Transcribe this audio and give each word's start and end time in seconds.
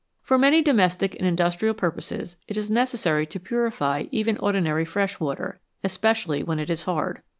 For 0.23 0.39
many 0.39 0.63
domestic 0.63 1.15
and 1.19 1.27
industrial 1.27 1.75
purposes 1.75 2.35
it 2.47 2.57
is 2.57 2.71
necessary 2.71 3.27
to 3.27 3.39
purify 3.39 4.05
even 4.09 4.35
ordinary 4.39 4.83
fresh 4.83 5.19
water, 5.19 5.59
especially 5.83 6.41
when 6.41 6.57
it 6.57 6.71
is 6.71 6.85
hard. 6.85 7.21